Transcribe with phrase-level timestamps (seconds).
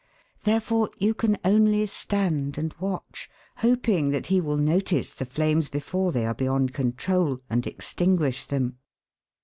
[0.45, 6.11] Therefore you can only stand and watch, hoping that he will notice the flames before
[6.11, 8.79] they are beyond control, and extinguish them.